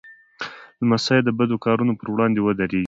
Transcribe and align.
لمسی 0.85 1.19
د 1.23 1.29
بد 1.37 1.49
کارونو 1.65 1.93
پر 1.99 2.07
وړاندې 2.11 2.39
ودریږي. 2.41 2.79